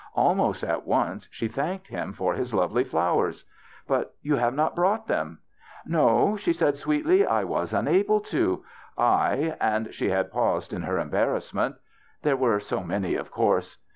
[0.15, 3.45] Almost at once she thanked him for his lovely flowers."
[3.87, 5.37] But you have not brought them.""
[5.85, 8.63] No," she said, sweetly." I was unable to
[8.97, 11.75] —■ I," and she had paused in her embarrassment.
[12.23, 13.77] THE BACHELORS CHRISTMAS 25" There were so many, of course."